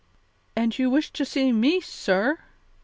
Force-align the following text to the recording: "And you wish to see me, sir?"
"And 0.55 0.79
you 0.79 0.89
wish 0.89 1.11
to 1.11 1.23
see 1.23 1.51
me, 1.51 1.79
sir?" 1.79 2.39